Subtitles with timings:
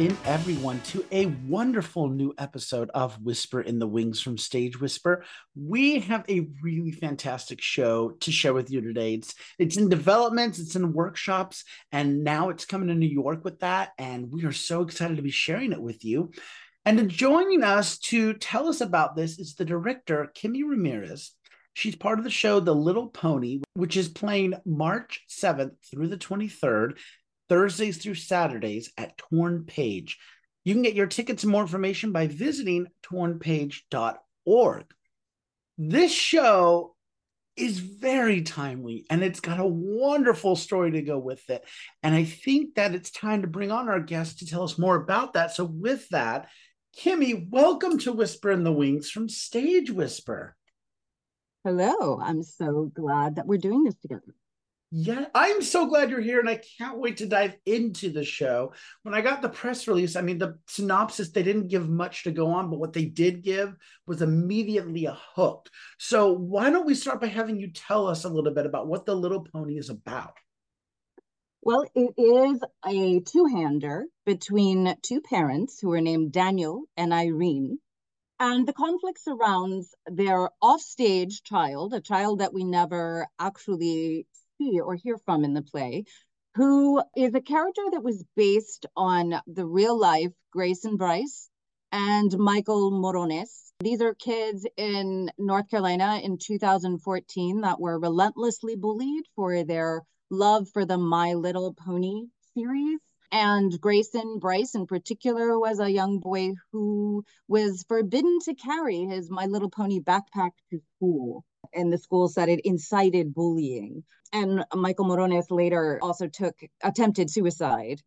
[0.00, 5.24] In, everyone, to a wonderful new episode of Whisper in the Wings from Stage Whisper.
[5.54, 9.12] We have a really fantastic show to share with you today.
[9.12, 13.58] It's it's in development, it's in workshops, and now it's coming to New York with
[13.58, 13.90] that.
[13.98, 16.30] And we are so excited to be sharing it with you.
[16.86, 21.32] And joining us to tell us about this is the director, Kimi Ramirez.
[21.74, 26.16] She's part of the show The Little Pony, which is playing March 7th through the
[26.16, 26.96] 23rd
[27.50, 30.18] Thursdays through Saturdays at Torn Page.
[30.62, 34.84] You can get your tickets and more information by visiting tornpage.org.
[35.76, 36.94] This show
[37.56, 41.64] is very timely and it's got a wonderful story to go with it.
[42.04, 44.94] And I think that it's time to bring on our guest to tell us more
[44.94, 45.52] about that.
[45.52, 46.48] So, with that,
[46.94, 50.56] Kimi, welcome to Whisper in the Wings from Stage Whisper.
[51.64, 54.34] Hello, I'm so glad that we're doing this together.
[54.92, 58.72] Yeah, I'm so glad you're here, and I can't wait to dive into the show.
[59.04, 62.32] When I got the press release, I mean, the synopsis, they didn't give much to
[62.32, 63.76] go on, but what they did give
[64.08, 65.68] was immediately a hook.
[65.98, 69.06] So, why don't we start by having you tell us a little bit about what
[69.06, 70.32] The Little Pony is about?
[71.62, 77.78] Well, it is a two hander between two parents who are named Daniel and Irene.
[78.40, 84.26] And the conflict surrounds their offstage child, a child that we never actually
[84.60, 86.04] see or hear from in the play,
[86.54, 91.48] who is a character that was based on the real life Grayson Bruce
[91.92, 93.72] and Michael Morones.
[93.80, 100.68] These are kids in North Carolina in 2014 that were relentlessly bullied for their love
[100.72, 102.98] for the My Little Pony series.
[103.32, 109.30] And Grayson Bruce, in particular, was a young boy who was forbidden to carry his
[109.30, 114.04] My Little Pony backpack to school and the school said it incited bullying.
[114.32, 118.00] And Michael Morones later also took attempted suicide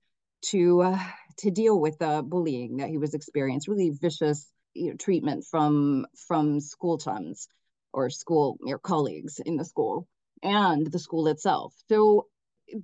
[0.47, 0.99] to uh,
[1.39, 6.05] to deal with the bullying that he was experiencing, really vicious you know, treatment from
[6.27, 7.47] from school chums
[7.93, 10.07] or school your colleagues in the school
[10.41, 11.73] and the school itself.
[11.89, 12.27] So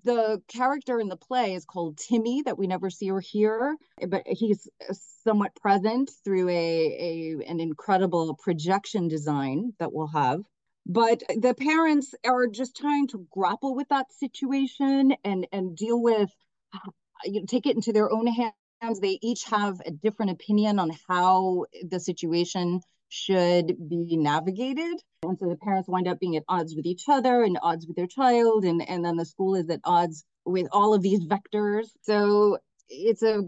[0.04, 3.76] the character in the play is called Timmy that we never see or hear,
[4.08, 10.42] but he's uh, somewhat present through a, a an incredible projection design that we'll have.
[10.86, 16.32] But the parents are just trying to grapple with that situation and and deal with
[17.26, 19.00] you know, take it into their own hands.
[19.00, 25.50] They each have a different opinion on how the situation should be navigated and so
[25.50, 28.64] the parents wind up being at odds with each other and odds with their child
[28.64, 32.58] and and then the school is at odds with all of these vectors so
[32.90, 33.42] it's a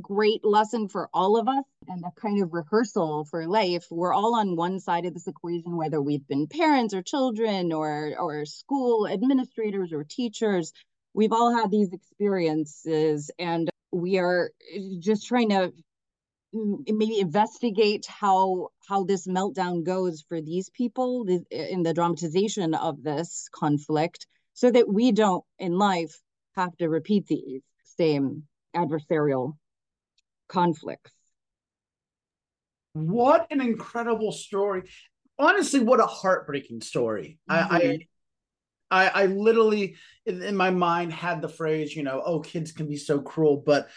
[0.00, 3.86] great lesson for all of us and a kind of rehearsal for life.
[3.90, 8.14] We're all on one side of this equation, whether we've been parents or children or,
[8.18, 10.72] or school administrators or teachers.
[11.14, 14.50] We've all had these experiences and we are
[14.98, 15.72] just trying to
[16.52, 23.48] maybe investigate how how this meltdown goes for these people in the dramatization of this
[23.52, 26.20] conflict so that we don't in life
[26.54, 29.56] have to repeat these same adversarial
[30.48, 31.12] conflicts.
[32.94, 34.84] What an incredible story.
[35.38, 37.38] Honestly, what a heartbreaking story.
[37.50, 37.74] Mm-hmm.
[37.74, 38.06] I,
[38.90, 42.88] I I literally in, in my mind had the phrase, you know, oh, kids can
[42.88, 43.88] be so cruel, but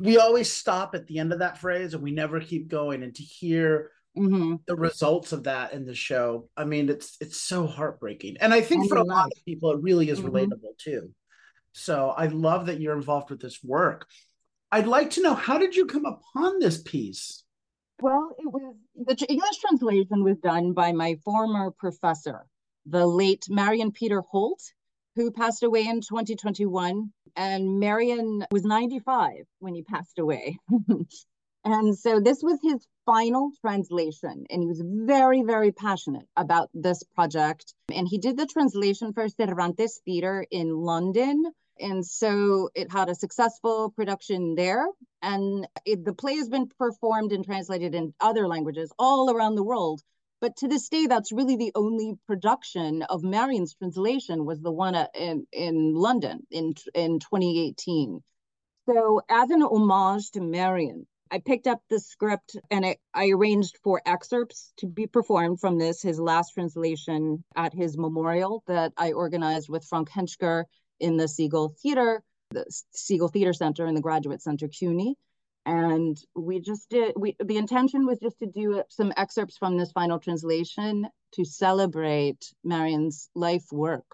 [0.00, 3.02] we always stop at the end of that phrase and we never keep going.
[3.02, 4.56] And to hear mm-hmm.
[4.66, 8.36] the results of that in the show, I mean, it's it's so heartbreaking.
[8.40, 10.34] And I think for a lot of people, it really is mm-hmm.
[10.34, 11.10] relatable too.
[11.72, 14.06] So I love that you're involved with this work.
[14.72, 17.44] I'd like to know how did you come upon this piece?
[18.00, 22.46] Well, it was the English translation was done by my former professor,
[22.86, 24.62] the late Marion Peter Holt,
[25.16, 27.12] who passed away in 2021.
[27.36, 30.58] And Marion was 95 when he passed away.
[31.64, 34.46] and so this was his final translation.
[34.50, 37.72] And he was very, very passionate about this project.
[37.94, 41.44] And he did the translation for Cervantes Theatre in London
[41.80, 44.86] and so it had a successful production there.
[45.22, 49.64] And it, the play has been performed and translated in other languages all around the
[49.64, 50.02] world.
[50.40, 54.94] But to this day, that's really the only production of Marion's translation was the one
[54.94, 58.22] uh, in, in London in, in 2018.
[58.88, 63.78] So as an homage to Marion, I picked up the script and it, I arranged
[63.84, 69.12] for excerpts to be performed from this, his last translation at his memorial that I
[69.12, 70.64] organized with Frank Hentschker
[70.98, 72.64] in the Segal Theater, the
[72.96, 75.16] Segal Theater Center in the Graduate Center CUNY.
[75.66, 79.92] And we just did, we, the intention was just to do some excerpts from this
[79.92, 84.06] final translation to celebrate Marion's life work.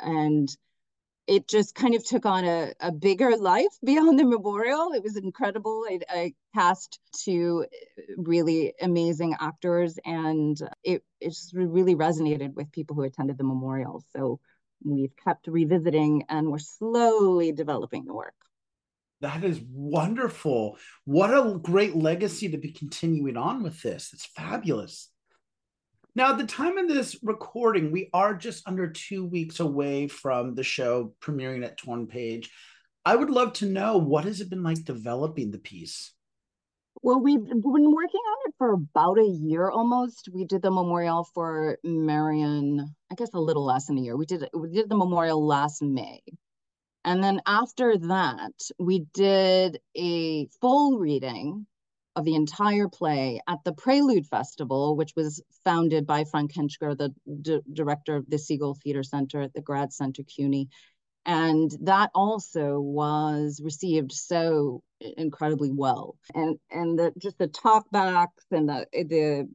[0.00, 0.48] And
[1.26, 4.92] it just kind of took on a, a bigger life beyond the memorial.
[4.92, 5.84] It was incredible.
[5.88, 7.66] I, I cast two
[8.16, 14.02] really amazing actors, and it, it just really resonated with people who attended the memorial.
[14.14, 14.40] So
[14.84, 18.34] we've kept revisiting and we're slowly developing the work.
[19.22, 20.78] That is wonderful.
[21.04, 24.10] What a great legacy to be continuing on with this.
[24.12, 25.08] It's fabulous.
[26.16, 30.56] Now, at the time of this recording, we are just under two weeks away from
[30.56, 32.50] the show premiering at Torn Page.
[33.04, 36.12] I would love to know what has it been like developing the piece?
[37.00, 40.28] Well, we've been working on it for about a year almost.
[40.32, 44.16] We did the memorial for Marion, I guess a little less than a year.
[44.16, 46.20] We did we did the memorial last May.
[47.04, 51.66] And then after that, we did a full reading
[52.14, 57.62] of the entire play at the Prelude Festival, which was founded by Frank Hentschker, the
[57.72, 60.68] director of the Segal Theater Center at the Grad Center CUNY.
[61.24, 66.16] And that also was received so incredibly well.
[66.34, 69.48] And and the just the talkbacks and the the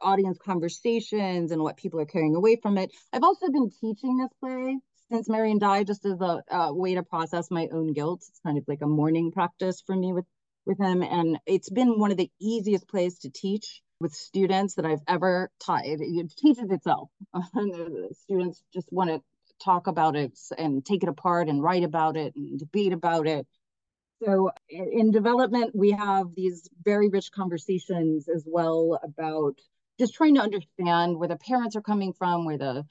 [0.00, 2.90] audience conversations and what people are carrying away from it.
[3.12, 4.78] I've also been teaching this play
[5.12, 8.24] since Marion died, just as a, a way to process my own guilt.
[8.28, 10.24] It's kind of like a morning practice for me with
[10.64, 11.02] with him.
[11.02, 15.50] And it's been one of the easiest plays to teach with students that I've ever
[15.64, 15.84] taught.
[15.84, 17.10] It, it teaches itself.
[18.12, 19.20] students just want to
[19.62, 23.46] talk about it and take it apart and write about it and debate about it.
[24.24, 29.54] So in development, we have these very rich conversations as well about
[29.98, 32.84] just trying to understand where the parents are coming from, where the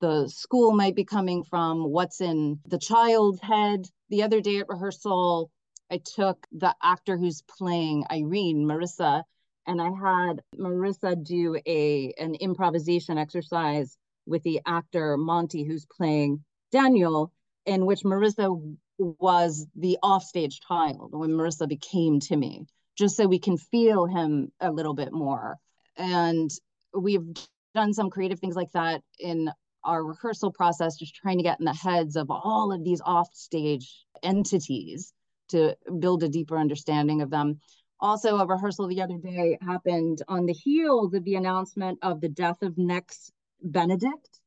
[0.00, 3.86] the school might be coming from, what's in the child's head.
[4.10, 5.50] The other day at rehearsal,
[5.90, 9.22] I took the actor who's playing Irene, Marissa,
[9.66, 13.96] and I had Marissa do a an improvisation exercise
[14.26, 17.32] with the actor Monty, who's playing Daniel,
[17.66, 22.66] in which Marissa was the offstage child when Marissa became Timmy,
[22.96, 25.58] just so we can feel him a little bit more.
[25.96, 26.50] And
[26.92, 27.26] we've
[27.74, 29.50] done some creative things like that in
[29.84, 34.06] our rehearsal process, just trying to get in the heads of all of these offstage
[34.22, 35.12] entities
[35.48, 37.60] to build a deeper understanding of them.
[38.00, 42.28] Also, a rehearsal the other day happened on the heels of the announcement of the
[42.28, 43.30] death of Nex
[43.62, 44.40] Benedict,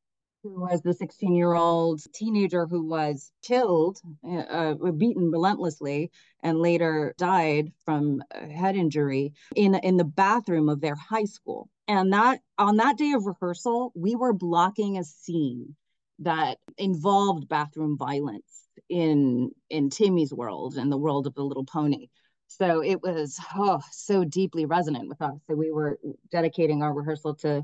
[0.44, 4.00] who was the 16 year old teenager who was killed,
[4.30, 6.12] uh, beaten relentlessly,
[6.44, 11.69] and later died from head injury in, in the bathroom of their high school.
[11.88, 15.75] And that on that day of rehearsal, we were blocking a scene
[16.19, 22.07] that involved bathroom violence in in Timmy's world and the world of the little pony.
[22.48, 25.36] So it was oh, so deeply resonant with us.
[25.48, 26.00] So we were
[26.31, 27.63] dedicating our rehearsal to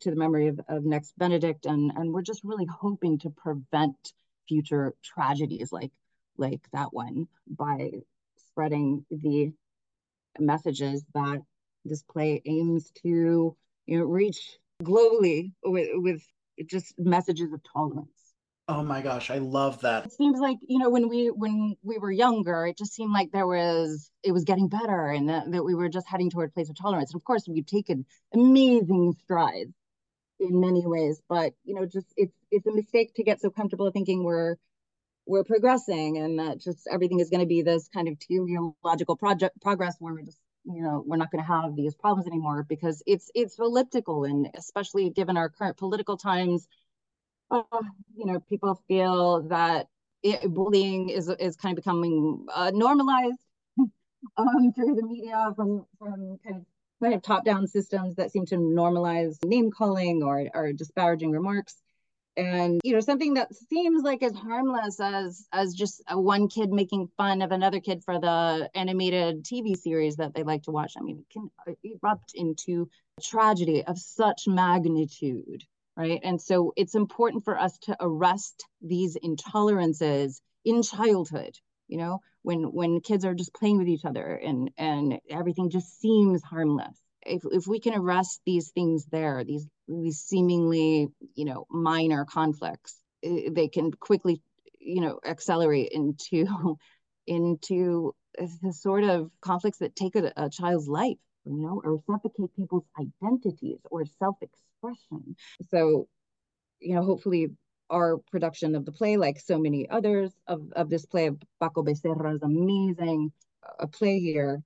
[0.00, 3.96] to the memory of, of Nex Benedict and and we're just really hoping to prevent
[4.48, 5.92] future tragedies like
[6.36, 7.90] like that one by
[8.36, 9.52] spreading the
[10.38, 11.40] messages that
[11.84, 13.56] this play aims to
[13.86, 16.22] you know reach globally with, with
[16.66, 18.24] just messages of tolerance
[18.66, 20.06] Oh my gosh, I love that.
[20.06, 23.30] It seems like, you know, when we when we were younger, it just seemed like
[23.30, 26.52] there was it was getting better and that, that we were just heading toward a
[26.52, 27.12] place of tolerance.
[27.12, 29.74] And of course, we've taken amazing strides
[30.40, 33.90] in many ways, but you know, just it's it's a mistake to get so comfortable
[33.90, 34.56] thinking we're
[35.26, 39.60] we're progressing and that just everything is going to be this kind of teleological project
[39.60, 43.02] progress where we're just you know we're not going to have these problems anymore because
[43.06, 46.68] it's it's elliptical and especially given our current political times
[47.50, 47.62] uh,
[48.16, 49.86] you know, people feel that
[50.22, 53.38] it, bullying is is kind of becoming uh, normalized
[54.36, 56.64] um, through the media from from kind of
[57.02, 61.76] kind of top down systems that seem to normalize name calling or or disparaging remarks
[62.36, 66.70] and you know something that seems like as harmless as as just a one kid
[66.70, 70.94] making fun of another kid for the animated tv series that they like to watch
[70.98, 71.50] i mean it can
[71.84, 72.88] erupt into
[73.18, 75.64] a tragedy of such magnitude
[75.96, 76.20] right?
[76.22, 81.56] And so it's important for us to arrest these intolerances in childhood,
[81.88, 86.00] you know, when when kids are just playing with each other and and everything just
[86.00, 86.98] seems harmless.
[87.24, 92.98] If if we can arrest these things there, these these seemingly, you know, minor conflicts,
[93.22, 94.42] eh, they can quickly,
[94.80, 96.46] you know, accelerate into
[97.26, 98.14] into
[98.62, 102.84] the sort of conflicts that take a, a child's life, you know, or suffocate people's
[102.98, 105.36] identities or self-expression expression.
[105.70, 106.08] So,
[106.80, 107.48] you know, hopefully
[107.90, 111.82] our production of the play, like so many others of, of this play of Paco
[111.82, 113.32] Bezerra's amazing
[113.78, 114.62] a play here,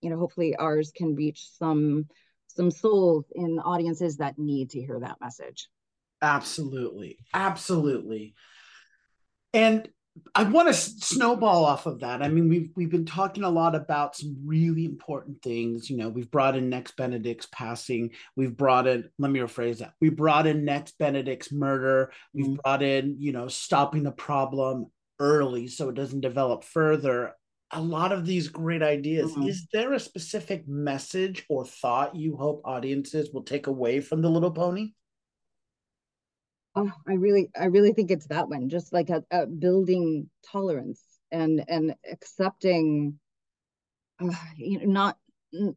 [0.00, 2.06] you know, hopefully ours can reach some
[2.54, 5.68] some souls in audiences that need to hear that message.
[6.20, 7.18] Absolutely.
[7.34, 8.34] Absolutely.
[9.52, 9.88] And
[10.34, 12.22] I want to snowball off of that.
[12.22, 15.88] I mean, we've we've been talking a lot about some really important things.
[15.88, 18.10] You know, we've brought in Nex Benedict's passing.
[18.36, 19.08] We've brought in.
[19.18, 19.94] Let me rephrase that.
[20.00, 22.12] We brought in Nex Benedict's murder.
[22.34, 22.56] We've mm-hmm.
[22.56, 27.34] brought in, you know, stopping the problem early so it doesn't develop further.
[27.72, 29.32] A lot of these great ideas.
[29.32, 29.48] Mm-hmm.
[29.48, 34.28] Is there a specific message or thought you hope audiences will take away from the
[34.28, 34.92] Little Pony?
[36.74, 38.68] Oh, I really, I really think it's that one.
[38.68, 43.18] Just like a, a building tolerance and and accepting,
[44.20, 45.76] uh, you know, not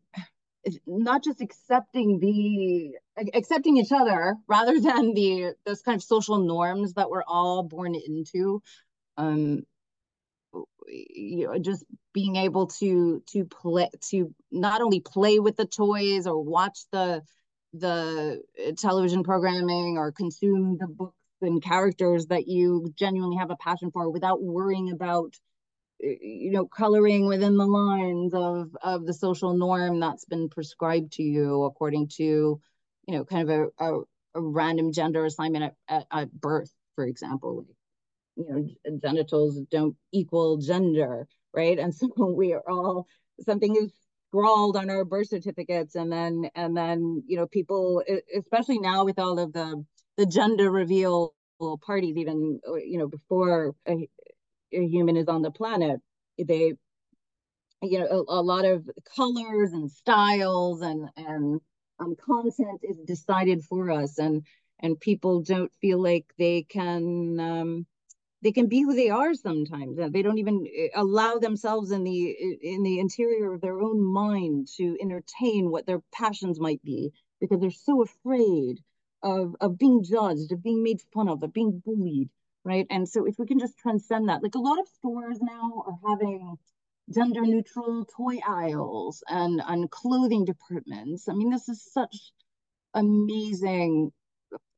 [0.88, 2.98] not just accepting the
[3.34, 7.96] accepting each other rather than the those kind of social norms that we're all born
[7.96, 8.62] into.
[9.18, 9.64] Um,
[10.88, 16.28] you know, just being able to to play to not only play with the toys
[16.28, 17.22] or watch the
[17.74, 23.58] the uh, television programming or consume the books and characters that you genuinely have a
[23.58, 25.36] passion for without worrying about
[26.04, 31.14] uh, you know coloring within the lines of of the social norm that's been prescribed
[31.14, 34.00] to you according to you know kind of a, a,
[34.36, 37.66] a random gender assignment at, at, at, birth for example
[38.36, 41.80] you know genitals don't equal gender right?
[41.80, 43.08] And so we are all
[43.42, 43.92] something is
[44.30, 48.04] scrawled on our birth certificates and then and then you know people
[48.38, 49.84] especially now with all of the
[50.18, 51.34] the gender reveal
[51.86, 54.10] parties even you know before a,
[54.74, 56.02] a human is on the planet
[56.38, 56.74] they
[57.82, 61.62] you know a, a, lot of colors and styles and and
[62.00, 64.44] um, content is decided for us and
[64.80, 67.86] and people don't feel like they can um,
[68.42, 72.30] they can be who they are sometimes they don't even eh, allow themselves in the
[72.62, 77.60] in the interior of their own mind to entertain what their passions might be because
[77.60, 78.80] they're so afraid
[79.24, 82.30] of of being judged of being made fun of of being bullied
[82.66, 82.88] right?
[82.90, 86.10] And so if we can just transcend that like a lot of stores now are
[86.10, 86.58] having
[87.14, 91.30] gender neutral toy aisles and and clothing departments.
[91.30, 92.32] I mean this is such
[92.94, 94.12] amazing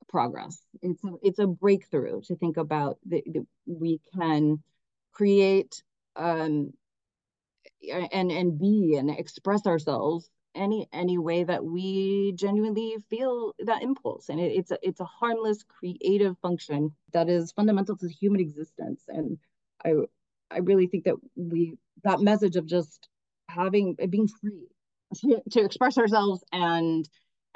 [0.10, 0.60] progress.
[0.82, 3.24] It's a, it's a breakthrough to think about that,
[3.66, 4.64] we can
[5.14, 5.84] create
[6.16, 6.74] um,
[8.12, 14.30] and and be and express ourselves any any way that we genuinely feel that impulse
[14.30, 19.04] and it, it's a it's a harmless creative function that is fundamental to human existence
[19.08, 19.38] and
[19.86, 19.94] i
[20.50, 23.08] i really think that we that message of just
[23.48, 24.68] having being free
[25.16, 27.08] to, to express ourselves and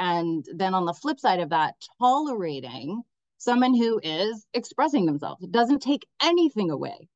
[0.02, 3.04] and then on the flip side of that, tolerating
[3.38, 5.44] someone who is expressing themselves.
[5.44, 7.08] It doesn't take anything away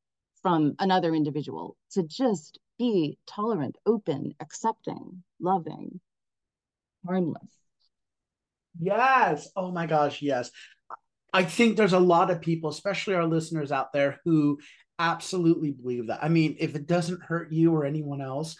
[0.43, 5.99] from another individual to just be tolerant, open, accepting, loving,
[7.03, 7.49] harmless.
[8.79, 9.49] Yes.
[9.55, 10.51] Oh my gosh, yes.
[11.33, 14.59] I think there's a lot of people, especially our listeners out there, who
[14.99, 16.23] absolutely believe that.
[16.23, 18.55] I mean, if it doesn't hurt you or anyone else,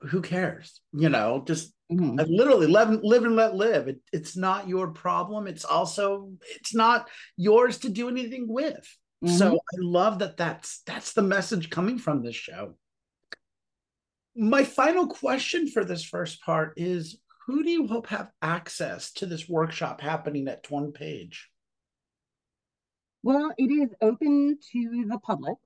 [0.00, 0.80] who cares?
[0.92, 2.32] You know, just Mm-hmm.
[2.32, 3.88] literally live, live and let live.
[3.88, 5.46] It, it's not your problem.
[5.46, 8.86] It's also it's not yours to do anything with.
[9.24, 9.36] Mm-hmm.
[9.36, 10.36] So I love that.
[10.36, 12.74] That's that's the message coming from this show.
[14.34, 19.26] My final question for this first part is: Who do you hope have access to
[19.26, 21.48] this workshop happening at Torn Page?
[23.22, 25.56] Well, it is open to the public.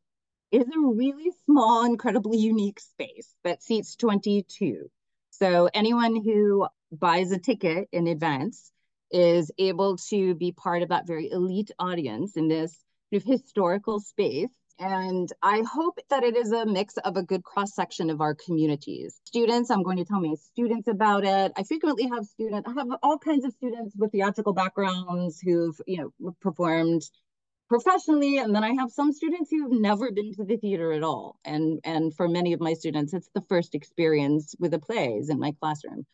[0.52, 4.90] It is a really small, incredibly unique space that seats 22.
[5.38, 8.72] So anyone who buys a ticket in advance
[9.10, 12.72] is able to be part of that very elite audience in this
[13.12, 14.48] sort of historical space.
[14.78, 18.34] And I hope that it is a mix of a good cross section of our
[18.34, 19.20] communities.
[19.24, 21.52] Students, I'm going to tell my students about it.
[21.56, 26.12] I frequently have students, I have all kinds of students with theatrical backgrounds who've, you
[26.20, 27.02] know, performed
[27.68, 31.38] professionally and then i have some students who've never been to the theater at all.
[31.44, 35.38] And and for many of my students it's the first experience with the plays in
[35.38, 36.06] my classroom.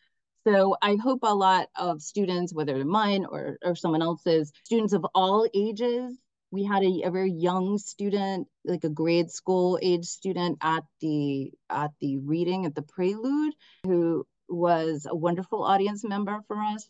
[0.45, 4.93] So i hope a lot of students whether they're mine or or someone else's students
[4.93, 6.17] of all ages
[6.51, 11.51] we had a, a very young student like a grade school age student at the
[11.69, 13.53] at the reading at the prelude
[13.85, 16.87] who was a wonderful audience member for us.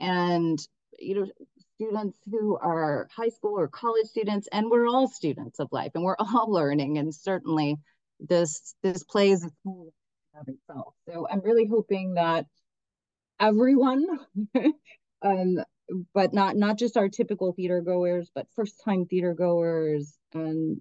[0.00, 0.58] And
[0.98, 1.26] you know
[1.76, 6.04] students who are high school or college students, and we're all students of life and
[6.04, 6.98] we're all learning.
[6.98, 7.76] And certainly
[8.20, 9.92] this this plays a tool
[10.38, 10.94] of itself.
[11.08, 12.46] So I'm really hoping that
[13.38, 14.06] everyone,
[15.22, 15.58] um,
[16.14, 20.80] but not not just our typical theater goers, but first time theater goers and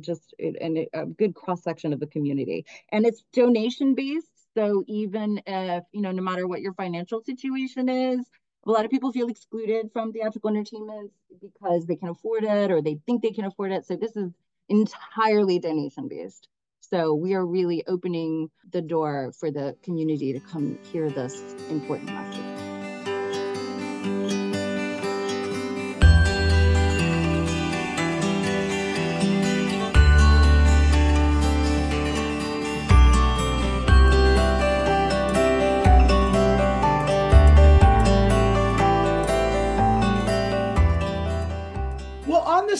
[0.00, 2.64] just and a good cross section of the community.
[2.90, 4.26] And it's donation based.
[4.56, 8.26] So even if, you know, no matter what your financial situation is,
[8.66, 12.82] a lot of people feel excluded from theatrical entertainment because they can afford it or
[12.82, 13.86] they think they can afford it.
[13.86, 14.32] So this is
[14.68, 16.48] entirely donation based.
[16.80, 22.10] So we are really opening the door for the community to come hear this important
[22.10, 22.55] message.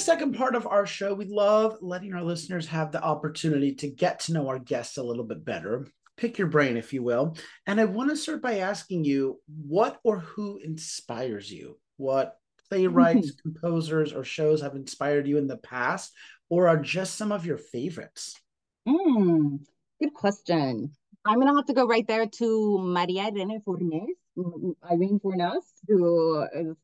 [0.06, 4.20] Second part of our show, we love letting our listeners have the opportunity to get
[4.20, 5.84] to know our guests a little bit better.
[6.16, 7.36] Pick your brain, if you will.
[7.66, 11.80] And I want to start by asking you what or who inspires you?
[11.96, 12.36] What
[12.70, 13.50] playwrights, mm-hmm.
[13.60, 16.12] composers, or shows have inspired you in the past,
[16.48, 18.40] or are just some of your favorites?
[18.86, 19.58] Mm,
[20.00, 20.92] good question.
[21.24, 24.06] I'm going to have to go right there to Maria Irene Fornés,
[24.88, 26.76] Irene Fornés, who is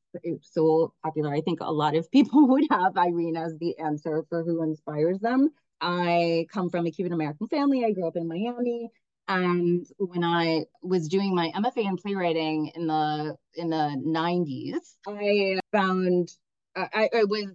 [0.43, 1.35] so popular.
[1.35, 5.19] I think a lot of people would have Irene as the answer for who inspires
[5.21, 5.51] them.
[5.81, 7.85] I come from a Cuban American family.
[7.85, 8.91] I grew up in Miami.
[9.29, 15.61] And when I was doing my MFA in playwriting in the in the 90s, I
[15.71, 16.29] found
[16.77, 17.47] I, I was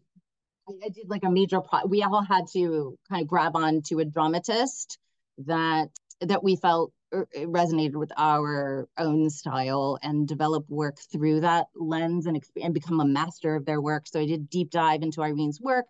[0.69, 3.99] I did like a major pro we all had to kind of grab on to
[3.99, 4.97] a dramatist
[5.39, 5.89] that
[6.21, 12.41] that we felt resonated with our own style and develop work through that lens and,
[12.61, 14.07] and become a master of their work.
[14.07, 15.85] So I did deep dive into Irene's work.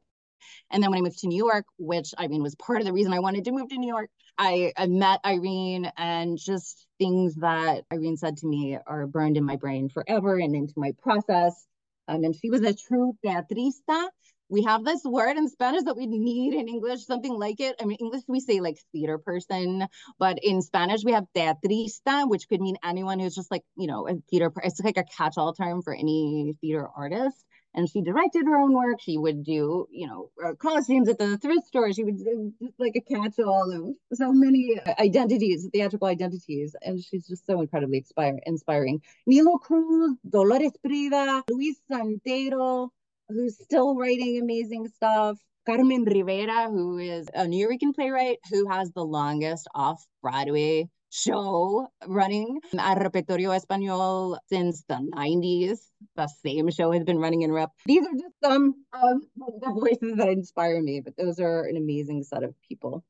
[0.70, 3.14] And then when I moved to New York, which Irene was part of the reason
[3.14, 7.84] I wanted to move to New York, I, I met Irene and just things that
[7.92, 11.66] Irene said to me are burned in my brain forever and into my process.
[12.08, 14.08] Um, and she was a true teatrista
[14.50, 17.76] we have this word in Spanish that we need in English, something like it.
[17.82, 19.88] I mean, English we say like theater person,
[20.20, 24.08] but in Spanish we have teatrista, which could mean anyone who's just like, you know,
[24.08, 27.44] a theater, it's like a catch all term for any theater artist.
[27.74, 29.00] And she directed her own work.
[29.02, 31.94] She would do, you know, uh, costumes at the thrift store.
[31.94, 36.76] She would do like a catch all of so many identities, theatrical identities.
[36.82, 39.02] And she's just so incredibly inspire, inspiring.
[39.28, 42.90] Nilo Cruz, Dolores Prida, Luis Santeiro,
[43.30, 45.38] who's still writing amazing stuff.
[45.66, 51.88] Carmen Rivera, who is a New Yorker playwright who has the longest off Broadway show
[52.06, 55.80] running at Repertorio Español since the 90s.
[56.16, 57.72] The same show has been running in rep.
[57.86, 59.22] These are just some of
[59.60, 63.04] the voices that inspire me, but those are an amazing set of people.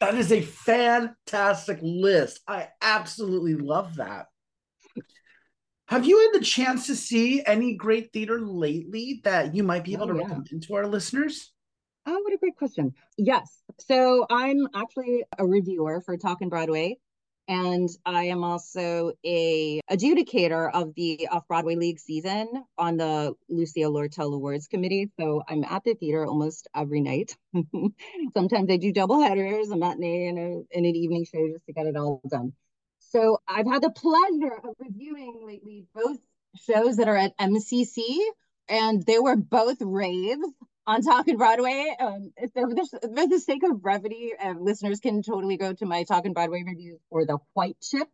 [0.00, 2.40] That is a fantastic list.
[2.48, 4.28] I absolutely love that.
[5.90, 9.92] Have you had the chance to see any great theater lately that you might be
[9.92, 10.22] able oh, to yeah.
[10.22, 11.52] recommend to our listeners?
[12.06, 12.94] Oh, what a great question.
[13.18, 13.60] Yes.
[13.80, 16.98] So I'm actually a reviewer for Talking Broadway,
[17.48, 22.46] and I am also a adjudicator of the Off Broadway League season
[22.78, 25.10] on the Lucia Lortel Awards Committee.
[25.18, 27.36] So I'm at the theater almost every night.
[28.32, 31.72] Sometimes I do double headers, a matinee and, a, and an evening show just to
[31.72, 32.52] get it all done.
[33.10, 36.18] So I've had the pleasure of reviewing lately both
[36.54, 38.18] shows that are at MCC,
[38.68, 40.46] and they were both raves
[40.86, 41.92] on Talking Broadway.
[41.98, 46.32] Um, so for the sake of brevity, uh, listeners can totally go to my Talking
[46.32, 48.08] Broadway reviews for The White Chip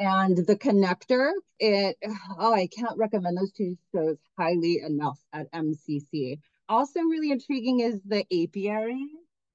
[0.00, 1.30] and The Connector.
[1.60, 1.96] It
[2.36, 6.40] oh, I can't recommend those two shows highly enough at MCC.
[6.68, 9.06] Also, really intriguing is The Apiary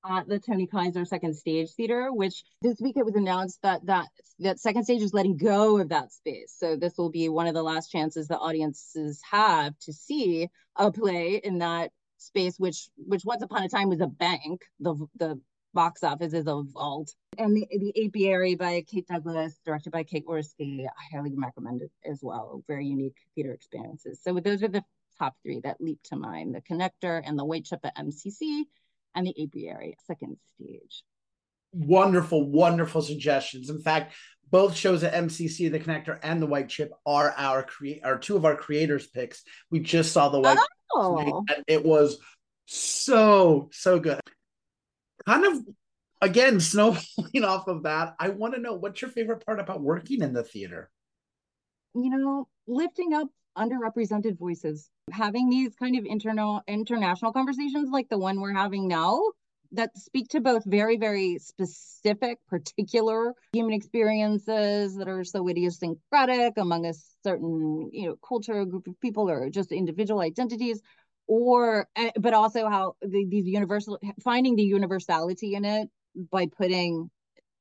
[0.07, 4.07] at the Tony Kiser Second Stage Theater, which this week it was announced that that
[4.39, 6.55] that Second Stage is letting go of that space.
[6.57, 10.91] So this will be one of the last chances the audiences have to see a
[10.91, 14.61] play in that space, which which once upon a time was a bank.
[14.79, 15.39] The the
[15.73, 17.13] box office is a vault.
[17.37, 21.91] And the, the Apiary by Kate Douglas, directed by Kate Orski, I highly recommend it
[22.03, 22.63] as well.
[22.67, 24.19] Very unique theater experiences.
[24.23, 24.83] So those are the
[25.19, 28.63] top three that leap to mind, The Connector and The White Chip at MCC
[29.15, 31.03] and the apiary second stage.
[31.71, 33.69] Wonderful, wonderful suggestions.
[33.69, 34.13] In fact,
[34.49, 38.35] both shows at MCC, The Connector and The White Chip are our create are two
[38.35, 39.43] of our creators picks.
[39.69, 40.57] We just saw The White
[40.93, 41.45] oh.
[41.49, 42.17] and it was
[42.65, 44.19] so so good.
[45.25, 45.63] Kind of
[46.21, 48.15] again snowballing off of that.
[48.19, 50.89] I want to know what's your favorite part about working in the theater.
[51.93, 58.17] You know, lifting up underrepresented voices having these kind of internal international conversations like the
[58.17, 59.21] one we're having now
[59.71, 66.85] that speak to both very very specific particular human experiences that are so idiosyncratic among
[66.85, 66.93] a
[67.23, 70.81] certain you know culture group of people or just individual identities
[71.27, 75.87] or eh, but also how the, these universal finding the universality in it
[76.31, 77.09] by putting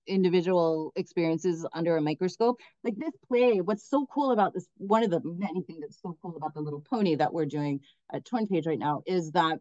[0.08, 2.58] individual experiences under a microscope.
[2.82, 6.16] Like this play, what's so cool about this, one of the many things that's so
[6.22, 7.80] cool about the little pony that we're doing
[8.12, 9.58] at Torn Page right now is that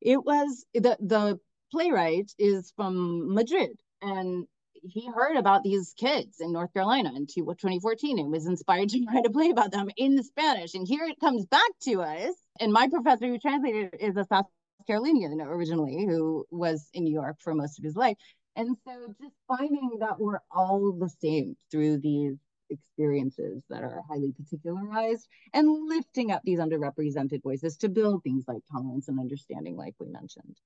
[0.00, 1.38] it was the the
[1.70, 4.46] playwright is from Madrid and
[4.82, 9.26] he heard about these kids in North Carolina in 2014 and was inspired to write
[9.26, 10.74] a play about them in Spanish.
[10.74, 12.34] And here it comes back to us.
[12.58, 14.46] And my professor who translated is a South
[14.86, 18.16] Carolinian originally who was in New York for most of his life.
[18.56, 22.36] And so just finding that we're all the same through these
[22.70, 28.62] experiences that are highly particularized and lifting up these underrepresented voices to build things like
[28.70, 30.56] tolerance and understanding, like we mentioned.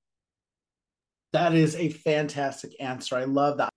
[1.32, 3.16] That is a fantastic answer.
[3.16, 3.70] I love that.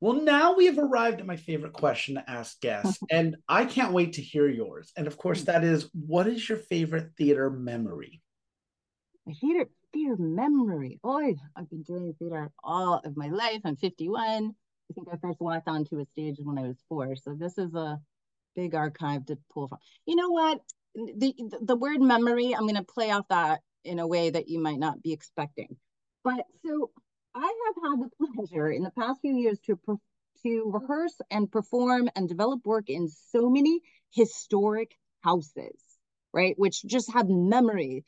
[0.00, 3.92] Well, now we have arrived at my favorite question to ask guests, and I can't
[3.92, 4.92] wait to hear yours.
[4.96, 5.46] And of course, hmm.
[5.46, 8.22] that is what is your favorite theater memory?
[9.26, 10.98] My favorite theater memory.
[11.04, 13.60] Oh, I've been doing theater all of my life.
[13.64, 14.54] I'm 51.
[14.90, 17.16] I think I first walked onto a stage when I was four.
[17.16, 18.00] So this is a
[18.54, 19.78] big archive to pull from.
[20.06, 20.60] You know what?
[20.94, 24.60] The, the word memory, I'm going to play off that in a way that you
[24.60, 25.76] might not be expecting.
[26.24, 26.90] But so
[27.34, 29.78] I have had the pleasure in the past few years to
[30.42, 35.80] to rehearse and perform and develop work in so many historic houses,
[36.32, 36.54] right?
[36.58, 38.04] Which just have memory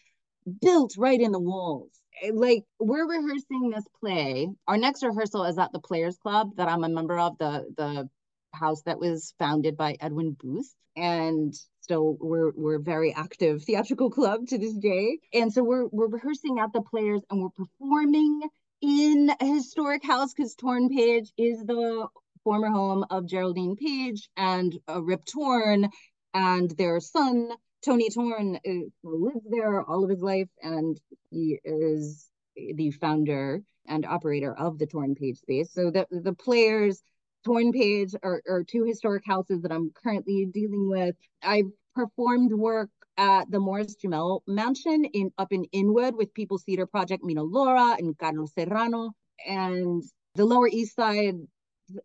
[0.60, 1.90] built right in the walls.
[2.22, 4.48] Eh, like we're rehearsing this play.
[4.68, 8.08] Our next rehearsal is at the Players Club that I'm a member of, the the
[8.52, 10.72] house that was founded by Edwin Booth.
[10.96, 15.18] And still we're we're a very active theatrical club to this day.
[15.32, 18.42] And so we're we're rehearsing at the players and we're performing
[18.80, 22.06] in a historic house because Torn Page is the
[22.44, 25.88] former home of Geraldine Page and uh, Rip Torn
[26.34, 27.50] and their son
[27.84, 28.70] Tony Torn uh,
[29.02, 30.98] lives there all of his life, and
[31.30, 35.72] he is the founder and operator of the Torn Page space.
[35.72, 37.02] So the the players,
[37.44, 41.16] Torn Page, are, are two historic houses that I'm currently dealing with.
[41.42, 46.86] I've performed work at the Morris Jumel Mansion in up in Inwood with People's Theater
[46.86, 49.12] Project Mino Lora and Carlos Serrano,
[49.46, 50.02] and
[50.34, 51.36] the Lower East Side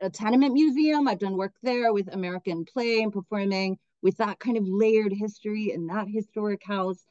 [0.01, 1.07] a tenement museum.
[1.07, 5.71] I've done work there with American Play and performing with that kind of layered history
[5.71, 7.03] and that historic house.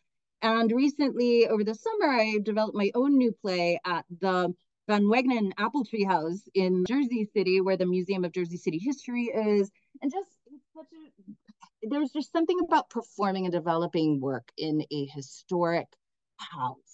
[0.43, 4.55] And recently, over the summer, I developed my own new play at the
[4.89, 9.25] Van Wagenen Apple Tree House in Jersey City, where the Museum of Jersey City History
[9.25, 9.71] is.
[10.01, 10.31] And just
[10.75, 15.89] such a, there's just something about performing and developing work in a historic
[16.37, 16.88] house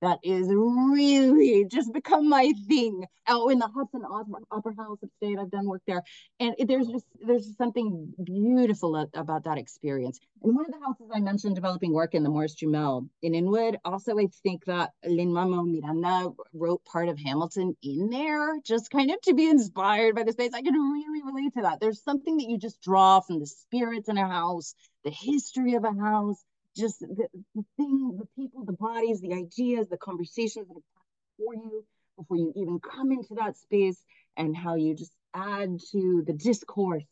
[0.00, 3.04] that is really just become my thing.
[3.28, 4.02] Oh, in the Hudson
[4.50, 6.02] Opera House upstate, I've done work there,
[6.40, 10.18] and there's just there's something beautiful about that experience.
[10.42, 13.76] And one of the houses I mentioned developing work in the Morris Jumel in Inwood.
[13.84, 19.20] Also, I think that Lin-Manuel Miranda wrote part of Hamilton in there, just kind of
[19.22, 20.52] to be inspired by the space.
[20.54, 21.78] I can really relate to that.
[21.80, 25.84] There's something that you just draw from the spirits in a house, the history of
[25.84, 26.42] a house
[26.80, 31.54] just the, the thing, the people, the bodies, the ideas, the conversations that are for
[31.54, 31.84] you
[32.18, 34.02] before you even come into that space,
[34.36, 37.04] and how you just add to the discourse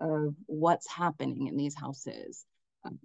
[0.00, 2.44] of what's happening in these houses.
[2.84, 2.98] Um,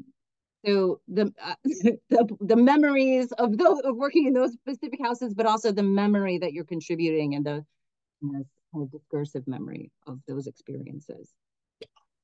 [0.65, 1.55] so the, uh,
[2.09, 6.37] the the memories of those of working in those specific houses, but also the memory
[6.39, 7.65] that you're contributing and the
[8.21, 11.29] you know, discursive memory of those experiences.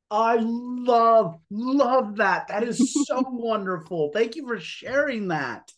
[0.09, 2.47] I love, love that.
[2.47, 4.11] That is so wonderful.
[4.13, 5.71] Thank you for sharing that.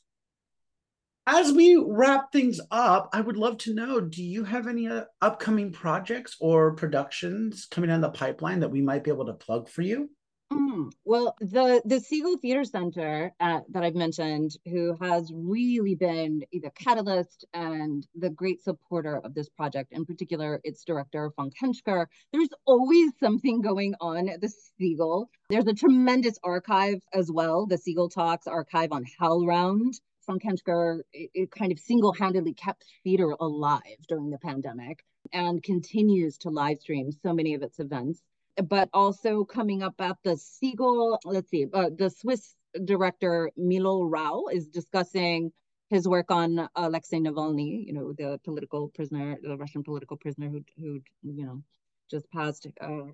[1.25, 5.05] As we wrap things up, I would love to know do you have any uh,
[5.21, 9.69] upcoming projects or productions coming down the pipeline that we might be able to plug
[9.69, 10.09] for you?
[10.51, 16.43] Mm, well, the the Segal Theater Center uh, that I've mentioned, who has really been
[16.51, 22.07] the catalyst and the great supporter of this project, in particular, its director Frank Hentschker.
[22.33, 25.27] There's always something going on at the Segal.
[25.49, 29.99] There's a tremendous archive as well, the Segal Talks archive on HowlRound.
[30.25, 36.37] Frank Hentschker it, it kind of single-handedly kept theater alive during the pandemic and continues
[36.39, 38.21] to live stream so many of its events
[38.67, 44.45] but also coming up at the Segal, let's see, uh, the Swiss director Milo Rau
[44.51, 45.51] is discussing
[45.89, 50.63] his work on Alexei Navalny, you know, the political prisoner, the Russian political prisoner who,
[50.77, 51.63] who you know,
[52.11, 53.11] just passed uh,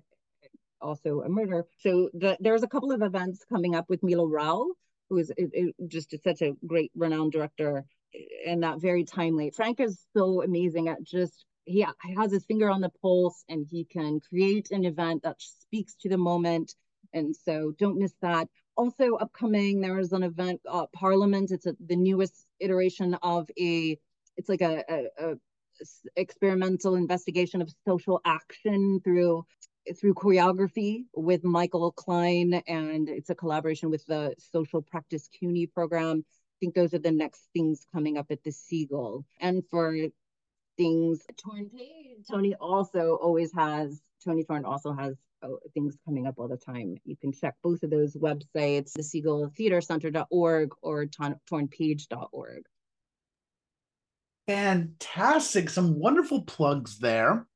[0.80, 1.64] also a murder.
[1.78, 4.66] So the, there's a couple of events coming up with Milo Rau,
[5.08, 7.84] who is it, it, just such a great renowned director
[8.46, 9.50] and that very timely.
[9.50, 11.84] Frank is so amazing at just he
[12.16, 16.08] has his finger on the pulse and he can create an event that speaks to
[16.08, 16.74] the moment.
[17.12, 18.48] And so don't miss that.
[18.76, 21.50] Also upcoming, there is an event, uh, Parliament.
[21.50, 23.98] It's a, the newest iteration of a,
[24.36, 25.34] it's like a, a, a
[26.14, 29.44] experimental investigation of social action through
[30.00, 36.24] through choreography with Michael Klein, and it's a collaboration with the Social Practice CUNY program.
[36.26, 39.24] I think those are the next things coming up at the Segal.
[39.40, 39.94] And for
[40.76, 46.34] things, Torn Page, Tony also always has, Tony Torn also has oh, things coming up
[46.38, 46.96] all the time.
[47.04, 52.62] You can check both of those websites, the Segal Theater Center.org or tornpage.org.
[54.46, 55.70] Fantastic.
[55.70, 57.46] Some wonderful plugs there.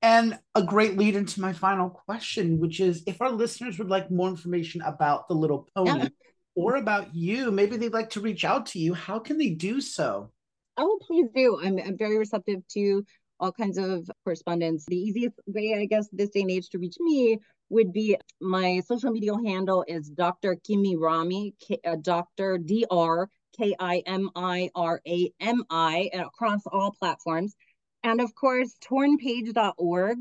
[0.00, 4.12] And a great lead into my final question, which is if our listeners would like
[4.12, 6.08] more information about the little pony yeah.
[6.54, 9.80] or about you, maybe they'd like to reach out to you, how can they do
[9.80, 10.30] so?
[10.78, 11.60] Oh, please do.
[11.62, 13.04] I'm, I'm very receptive to
[13.40, 14.86] all kinds of correspondence.
[14.86, 17.38] The easiest way, I guess, this day and age to reach me
[17.68, 20.56] would be my social media handle is Dr.
[20.56, 22.58] Kimi Rami, K, uh, Dr.
[22.58, 23.28] Dr.
[23.56, 27.56] K I M I R A M I across all platforms.
[28.04, 30.18] And of course, tornpage.org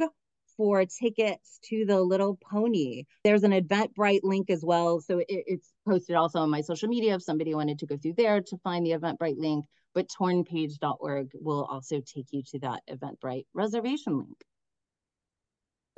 [0.58, 3.06] for tickets to the Little Pony.
[3.24, 5.00] There's an Eventbrite link as well.
[5.00, 8.16] So it, it's posted also on my social media if somebody wanted to go through
[8.18, 9.66] there to find the Eventbrite link.
[9.94, 14.38] But tornpage.org will also take you to that Eventbrite reservation link.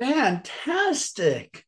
[0.00, 1.66] Fantastic.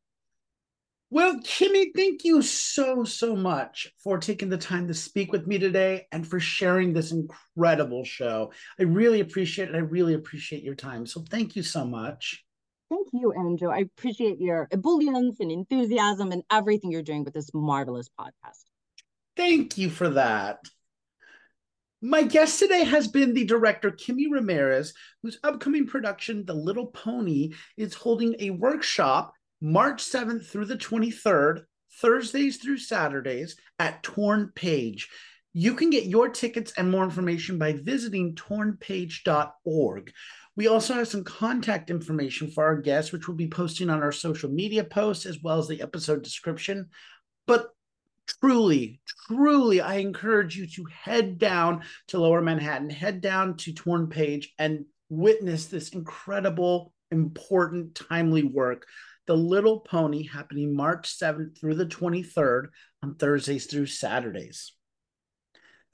[1.10, 5.58] Well, Kimi, thank you so, so much for taking the time to speak with me
[5.58, 8.50] today and for sharing this incredible show.
[8.80, 9.74] I really appreciate it.
[9.74, 11.04] I really appreciate your time.
[11.04, 12.42] So thank you so much.
[12.92, 13.70] Thank you, Andrew.
[13.70, 18.64] I appreciate your ebullience and enthusiasm and everything you're doing with this marvelous podcast.
[19.34, 20.58] Thank you for that.
[22.02, 27.54] My guest today has been the director, Kimi Ramirez, whose upcoming production, The Little Pony,
[27.78, 31.62] is holding a workshop March 7th through the 23rd,
[31.98, 35.08] Thursdays through Saturdays at Torn Page.
[35.54, 40.12] You can get your tickets and more information by visiting tornpage.org.
[40.56, 44.12] We also have some contact information for our guests, which we'll be posting on our
[44.12, 46.90] social media posts as well as the episode description.
[47.46, 47.68] But
[48.26, 54.08] truly, truly, I encourage you to head down to Lower Manhattan, head down to Torn
[54.08, 58.86] Page, and witness this incredible, important, timely work
[59.26, 62.68] the Little Pony happening March 7th through the 23rd
[63.02, 64.72] on Thursdays through Saturdays.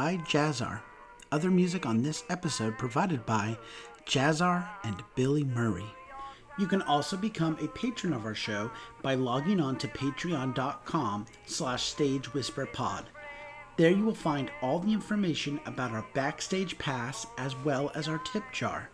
[0.00, 0.80] by Jazzar.
[1.30, 3.58] Other music on this episode provided by
[4.06, 5.84] Jazzar and Billy Murray.
[6.58, 8.70] You can also become a patron of our show
[9.02, 13.04] by logging on to patreon.com slash stagewhisperpod.
[13.76, 18.22] There you will find all the information about our backstage pass as well as our
[18.32, 18.88] tip jar.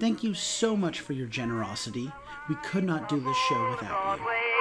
[0.00, 2.10] Thank you so much for your generosity.
[2.48, 4.51] We could not do this show without you.